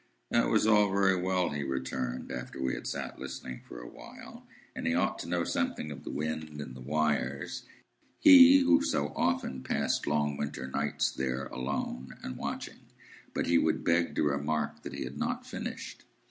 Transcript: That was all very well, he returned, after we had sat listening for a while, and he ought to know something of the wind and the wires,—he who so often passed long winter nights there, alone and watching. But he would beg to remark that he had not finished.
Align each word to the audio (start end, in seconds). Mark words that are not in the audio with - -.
That 0.31 0.49
was 0.49 0.65
all 0.65 0.89
very 0.91 1.15
well, 1.15 1.49
he 1.51 1.61
returned, 1.61 2.31
after 2.31 2.59
we 2.59 2.73
had 2.73 2.87
sat 2.87 3.19
listening 3.19 3.61
for 3.67 3.79
a 3.83 3.87
while, 3.87 4.47
and 4.75 4.87
he 4.87 4.95
ought 4.95 5.19
to 5.19 5.27
know 5.29 5.43
something 5.43 5.91
of 5.91 6.03
the 6.03 6.09
wind 6.09 6.59
and 6.59 6.75
the 6.75 6.81
wires,—he 6.81 8.61
who 8.61 8.81
so 8.81 9.09
often 9.15 9.61
passed 9.61 10.07
long 10.07 10.37
winter 10.37 10.65
nights 10.65 11.11
there, 11.11 11.45
alone 11.45 12.17
and 12.23 12.35
watching. 12.35 12.79
But 13.35 13.45
he 13.45 13.59
would 13.59 13.83
beg 13.83 14.15
to 14.15 14.23
remark 14.23 14.81
that 14.81 14.93
he 14.95 15.03
had 15.03 15.19
not 15.19 15.45
finished. 15.45 16.03